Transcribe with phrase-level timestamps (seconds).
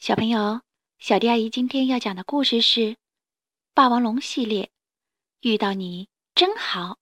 [0.00, 0.62] 小朋友，
[0.98, 2.80] 小迪阿姨今天要讲的故事是
[3.74, 4.64] 《霸王龙系列》，
[5.42, 6.96] 遇到你真好。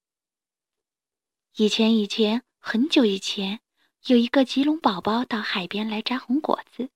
[1.55, 3.61] 以前，以前，很久以前，
[4.07, 6.91] 有一个棘龙宝宝到海边来摘红果子。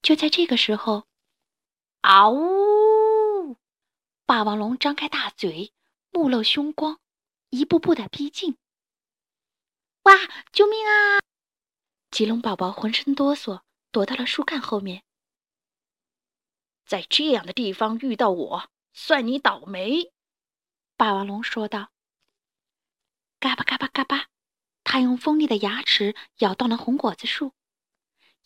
[0.00, 1.06] 就在这个时候，
[2.00, 3.58] 嗷呜！
[4.24, 5.74] 霸王龙张开大嘴，
[6.10, 6.98] 目露凶光，
[7.50, 8.56] 一步步的逼近。
[10.04, 10.14] 哇！
[10.52, 11.20] 救命啊！
[12.10, 13.60] 棘龙宝宝浑身哆嗦。
[13.92, 15.04] 躲到了树干后面，
[16.84, 20.12] 在这样的地方遇到我，算你倒霉。”
[20.96, 21.92] 霸王龙说道。
[23.38, 24.28] 嘎巴嘎巴嘎巴，
[24.82, 27.52] 他用锋利的牙齿咬断了红果子树，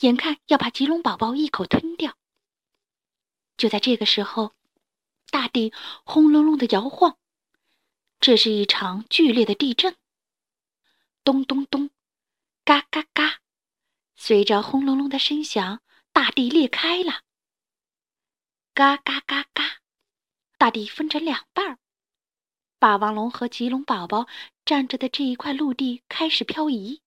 [0.01, 2.17] 眼看要把棘龙宝宝一口吞掉。
[3.57, 4.55] 就在这个时候，
[5.31, 5.73] 大地
[6.05, 7.19] 轰隆隆的摇晃，
[8.21, 9.97] 这是一场剧烈的地震。
[11.23, 11.91] 咚咚咚，
[12.65, 13.41] 嘎嘎嘎。
[14.17, 17.23] 随着轰隆隆的声响，大地裂开了。
[18.73, 19.81] 嘎嘎嘎嘎，
[20.59, 21.79] 大地分成两半儿。
[22.79, 24.27] 霸王龙和棘龙宝宝
[24.65, 27.03] 站着的这一块陆地开始漂移。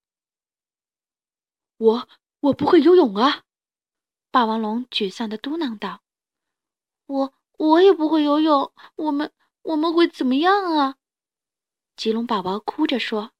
[1.77, 3.43] 我我不会游泳啊！
[4.31, 6.02] 霸王龙沮丧的嘟囔道
[7.07, 9.31] ：“我我也不会游泳，我们
[9.63, 10.97] 我们会怎么样啊？”
[11.95, 13.31] 棘龙宝宝哭着说：“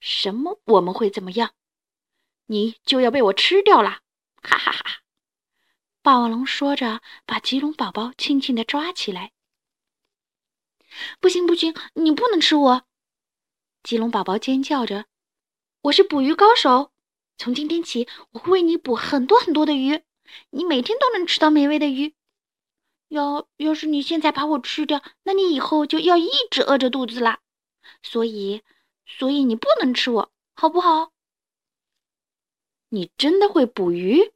[0.00, 0.60] 什么？
[0.64, 1.54] 我们会怎么样？”
[2.46, 4.00] 你就要被我吃掉了！
[4.42, 5.00] 哈哈哈！
[6.02, 9.32] 霸王龙说着，把棘龙宝宝轻轻地抓起来。
[11.20, 12.82] 不行不行，你不能吃我！
[13.82, 15.06] 棘龙宝宝尖叫着
[15.82, 16.92] ：“我是捕鱼高手，
[17.38, 20.02] 从今天起，我会为你捕很多很多的鱼，
[20.50, 22.14] 你每天都能吃到美味的鱼。
[23.08, 27.40] 要要是你现在把我吃掉，那你以后就要一直饿着肚子啦。
[28.02, 28.62] 所以，
[29.06, 31.12] 所以你不能吃我，好不好？”
[32.94, 34.32] 你真的会捕鱼？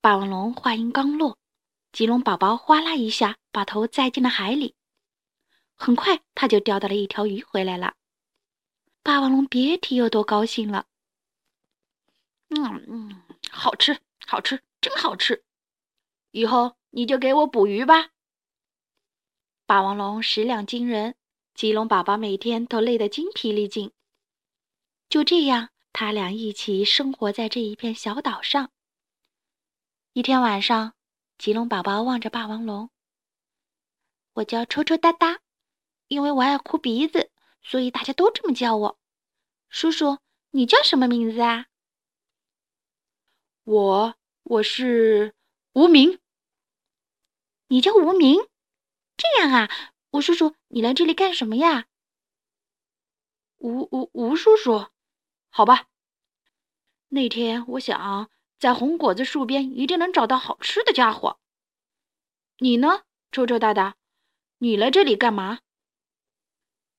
[0.00, 1.36] 霸王龙话音刚落，
[1.90, 4.76] 棘龙宝宝哗啦一下把头栽进了海里，
[5.74, 7.96] 很快他就钓到了一条鱼回来了。
[9.02, 10.86] 霸王龙别提有多高兴了。
[12.50, 15.42] 嗯嗯，好吃，好吃，真好吃！
[16.30, 18.10] 以后你就给我捕鱼吧。
[19.66, 21.16] 霸王龙食量惊人，
[21.52, 23.90] 棘龙宝宝每天都累得精疲力尽。
[25.08, 25.70] 就这样。
[25.98, 28.70] 他俩一起生活在这一片小岛上。
[30.12, 30.92] 一天晚上，
[31.38, 32.90] 棘龙宝宝望着霸王龙
[34.34, 35.40] ：“我叫抽抽哒哒，
[36.08, 37.30] 因为我爱哭鼻子，
[37.62, 38.98] 所以大家都这么叫我。
[39.70, 40.18] 叔叔，
[40.50, 41.64] 你叫什么名字啊
[43.64, 45.34] ？”“我我是
[45.72, 46.20] 无名。
[47.68, 48.36] ”“你叫无名？
[49.16, 49.70] 这样啊，
[50.10, 51.86] 吴叔叔，你来这里干什么呀
[53.56, 54.88] ？”“吴吴吴叔叔。”
[55.56, 55.86] 好吧，
[57.08, 61.40] 那天我想在红果子树边一定能找到好吃的家伙。
[62.58, 63.96] 你呢，臭臭大大？
[64.58, 65.60] 你来这里干嘛？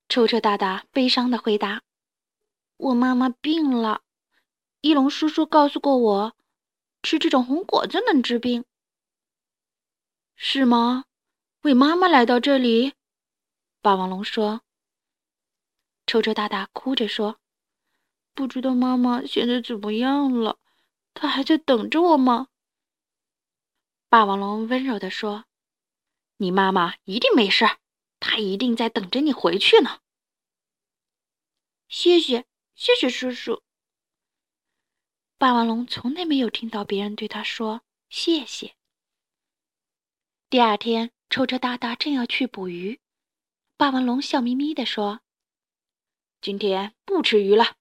[0.10, 1.84] 臭臭大大悲伤的回答
[2.78, 4.02] ：“我妈妈病了，
[4.82, 6.36] 翼龙叔叔告诉过我，
[7.04, 8.66] 吃这种红果子能治病。”
[10.36, 11.06] 是吗？
[11.62, 12.96] 为妈妈来到这里？
[13.84, 14.62] 霸王龙说。
[16.08, 17.40] 臭臭大大哭着说。
[18.38, 20.60] 不知道妈妈现在怎么样了？
[21.16, 22.50] 她还在等着我吗？
[24.10, 25.46] 霸王龙温柔地说
[26.38, 27.66] ：“你妈妈一定没事，
[28.20, 30.02] 她一定在等着你回去呢。”
[31.90, 32.46] 谢谢，
[32.76, 33.64] 谢谢叔叔。
[35.40, 38.76] 霸王龙从来没有听到别人对他说谢谢。
[40.48, 43.00] 第二天，臭臭大大正要去捕鱼，
[43.78, 45.22] 霸王龙笑眯眯地说
[46.40, 47.77] ：“今天不吃鱼了。”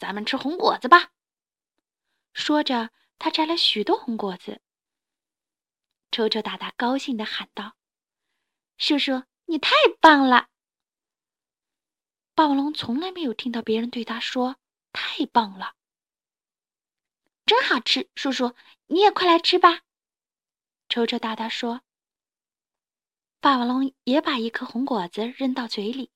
[0.00, 1.12] 咱们吃红果子吧。
[2.32, 4.62] 说着，他摘了许多红果子。
[6.10, 7.76] 抽抽大大高兴地喊道
[8.78, 10.48] ：“叔叔，你太棒了！”
[12.34, 14.56] 霸王龙从来没有听到别人对他说
[14.90, 15.74] “太棒了”，
[17.44, 18.08] 真好吃。
[18.14, 18.54] 叔叔，
[18.86, 19.82] 你也快来吃吧。
[20.88, 21.82] 抽抽大大说。
[23.40, 26.10] 霸王龙也把一颗红果子扔到嘴里，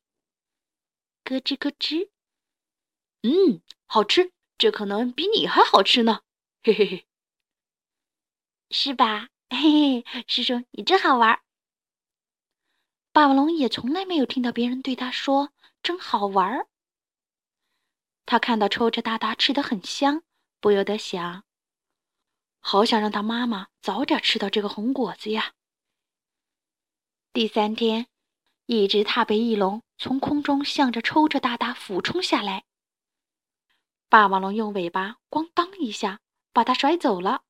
[1.22, 2.13] 咯吱咯吱。
[3.26, 6.20] 嗯，好吃，这可能比你还好吃呢，
[6.62, 7.06] 嘿嘿嘿，
[8.70, 9.30] 是吧？
[9.48, 11.40] 嘿嘿，师叔你真好玩。
[13.12, 16.66] 霸王龙也从来没有听到别人对他说“真好玩”。
[18.26, 20.22] 他看到抽着大大吃的很香，
[20.60, 21.44] 不由得想：
[22.60, 25.54] 好想让他妈妈早点吃到这个红果子呀。
[27.32, 28.06] 第三天，
[28.66, 32.64] 一只踏背翼龙从空中向着抽着大大俯冲下来。
[34.14, 36.20] 霸王龙用尾巴“咣当”一下
[36.52, 37.42] 把它甩走了。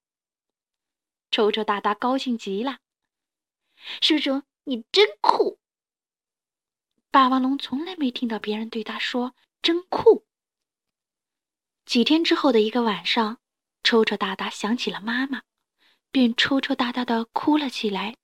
[1.30, 2.78] 抽抽搭搭高兴极了。
[4.00, 5.58] 叔叔，你真酷！
[7.10, 10.24] 霸王龙从来没听到别人对他说“真酷”。
[11.84, 13.40] 几天之后的一个晚上，
[13.82, 15.42] 抽抽搭搭想起了妈妈，
[16.10, 18.16] 便抽抽搭搭的哭了起来。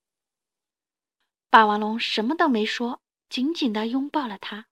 [1.50, 4.69] 霸王龙什么都没说，紧紧的拥抱了他。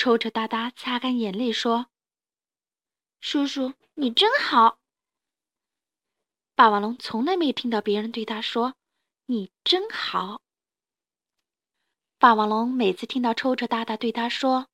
[0.00, 1.88] 抽抽搭搭擦干眼泪说
[3.20, 4.78] ：“叔叔，你真好。”
[6.56, 8.76] 霸王龙从来没听到别人对他说
[9.28, 10.40] ：“你真好。”
[12.16, 14.68] 霸王龙每次听到抽抽搭搭对他说：“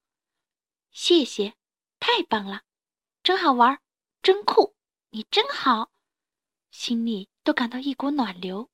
[0.94, 1.54] 谢谢，
[1.98, 2.62] 太棒了，
[3.24, 3.80] 真好玩，
[4.22, 4.76] 真酷，
[5.10, 5.90] 你真好”，
[6.70, 8.70] 心里都感到一股暖流。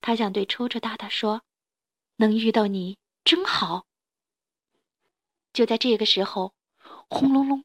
[0.00, 1.42] 他想对抽抽搭搭说
[2.14, 3.86] ：“能遇到你真好。”
[5.58, 6.54] 就在这个时候，
[7.08, 7.64] 轰隆隆，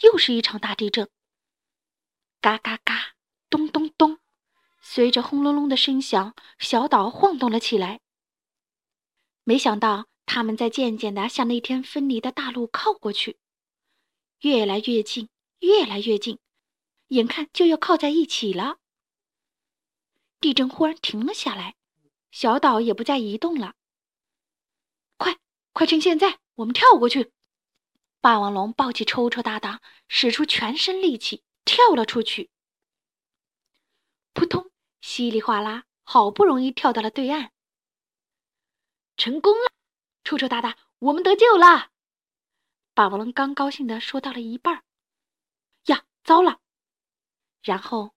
[0.00, 1.10] 又是一场大地震。
[2.40, 3.16] 嘎嘎嘎，
[3.50, 4.18] 咚咚咚，
[4.80, 8.00] 随着轰隆隆的声响，小岛晃动了起来。
[9.42, 13.36] 没想到，他们在渐渐的向那天分离的大陆靠过去，
[14.40, 16.38] 越来越近，越来越近，
[17.08, 18.78] 眼看就要靠在一起了。
[20.40, 21.76] 地震忽然停了下来，
[22.30, 23.74] 小岛也不再移动了。
[25.18, 25.36] 快，
[25.74, 27.33] 快趁现在，我们跳过去！
[28.24, 32.50] 霸王龙抱起抽抽搭档，使出全身力气跳了出去。
[34.32, 34.70] 扑通，
[35.02, 37.50] 稀里哗啦，好不容易跳到了对岸，
[39.18, 39.70] 成功了！
[40.24, 41.90] 抽抽搭档，我们得救了！
[42.94, 44.84] 霸王龙刚高兴的说到了一半，
[45.88, 46.62] 呀，糟了！
[47.62, 48.14] 然后，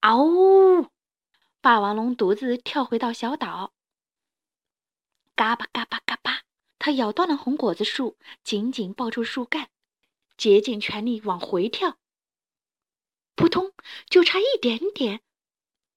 [0.00, 0.88] 嗷呜！
[1.60, 3.74] 霸王龙独自跳回到小岛，
[5.36, 6.44] 嘎巴嘎巴嘎巴，
[6.84, 9.70] 它咬断了红果子树，紧紧抱住树干，
[10.36, 11.96] 竭尽全力往回跳。
[13.36, 13.72] 扑通，
[14.06, 15.20] 就差一点点，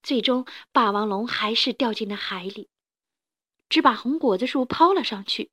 [0.04, 2.70] 最终霸王龙还是掉进了海里，
[3.68, 5.50] 只把红果子树抛了上去。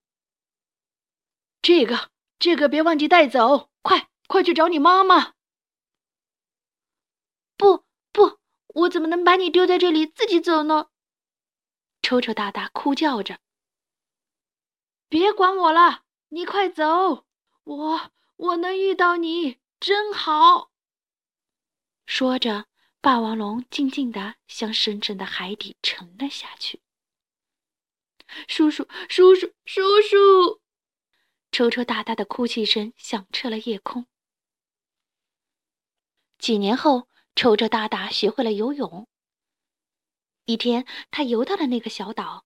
[1.63, 5.33] 这个，这个别忘记带走，快，快去找你妈妈！
[7.57, 8.39] 不，不。
[8.75, 10.89] 我怎么能把你丢在这里自己走呢？
[12.03, 13.39] 抽抽搭搭哭叫着。
[15.13, 17.27] 别管我了，你快走！
[17.65, 20.71] 我我能遇到你真好。
[22.07, 22.65] 说着，
[23.03, 26.81] 霸王龙静静地向深深的海底沉了下去。
[28.49, 30.63] 叔叔，叔叔，叔叔！
[31.51, 34.07] 抽抽搭搭的哭泣声响彻了夜空。
[36.39, 37.07] 几年后。
[37.35, 39.09] 抽抽搭搭学会了游泳。
[40.45, 42.45] 一天，他游到了那个小岛，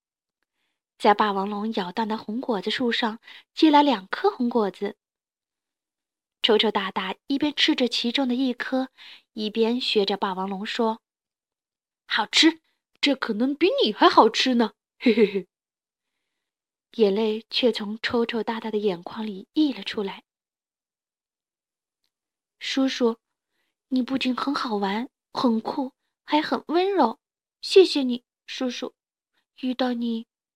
[0.98, 3.18] 在霸王龙咬断的红果子树上
[3.54, 4.96] 结了两颗红果子。
[6.42, 8.88] 抽抽大大一边吃着其中的一颗，
[9.32, 11.00] 一边学着霸王龙说
[12.06, 12.60] ：“好吃，
[13.00, 15.48] 这可能比你还好吃呢！”嘿嘿嘿，
[16.92, 20.22] 眼泪却从抽抽大大的眼眶里溢了出来。
[22.58, 23.18] 叔叔。
[23.88, 25.92] 你不仅很好玩、很酷，
[26.24, 27.20] 还很温柔。
[27.60, 28.94] 谢谢你，叔叔，
[29.60, 30.26] 遇到你